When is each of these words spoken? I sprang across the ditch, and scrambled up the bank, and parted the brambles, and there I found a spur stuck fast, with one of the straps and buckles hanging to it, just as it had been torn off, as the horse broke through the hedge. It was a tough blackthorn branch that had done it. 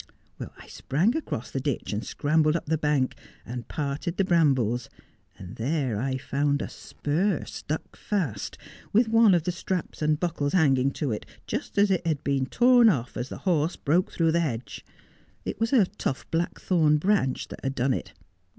I 0.57 0.65
sprang 0.65 1.15
across 1.15 1.51
the 1.51 1.59
ditch, 1.59 1.93
and 1.93 2.03
scrambled 2.03 2.55
up 2.55 2.65
the 2.65 2.75
bank, 2.79 3.13
and 3.45 3.67
parted 3.67 4.17
the 4.17 4.25
brambles, 4.25 4.89
and 5.37 5.57
there 5.57 5.99
I 6.01 6.17
found 6.17 6.59
a 6.63 6.69
spur 6.69 7.45
stuck 7.45 7.95
fast, 7.95 8.57
with 8.91 9.07
one 9.09 9.35
of 9.35 9.43
the 9.43 9.51
straps 9.51 10.01
and 10.01 10.19
buckles 10.19 10.53
hanging 10.53 10.89
to 10.93 11.11
it, 11.11 11.27
just 11.45 11.77
as 11.77 11.91
it 11.91 12.01
had 12.07 12.23
been 12.23 12.47
torn 12.47 12.89
off, 12.89 13.15
as 13.15 13.29
the 13.29 13.37
horse 13.45 13.75
broke 13.75 14.11
through 14.11 14.31
the 14.31 14.39
hedge. 14.39 14.83
It 15.45 15.59
was 15.59 15.71
a 15.71 15.85
tough 15.85 16.25
blackthorn 16.31 16.97
branch 16.97 17.49
that 17.49 17.63
had 17.63 17.75
done 17.75 17.93
it. 17.93 18.11